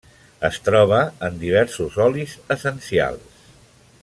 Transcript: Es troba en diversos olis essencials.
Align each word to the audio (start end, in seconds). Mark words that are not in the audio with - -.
Es 0.47 0.55
troba 0.69 1.01
en 1.27 1.37
diversos 1.43 2.01
olis 2.09 2.37
essencials. 2.57 3.41